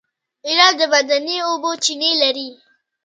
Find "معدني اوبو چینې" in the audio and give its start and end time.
0.91-2.11